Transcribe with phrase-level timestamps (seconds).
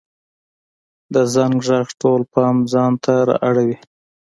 [1.13, 3.77] د زنګ ږغ ټول پام ځانته را اړوي.